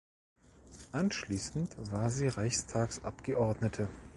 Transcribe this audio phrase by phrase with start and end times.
[0.93, 3.87] Anschließend war sie Reichstagsabgeordnete.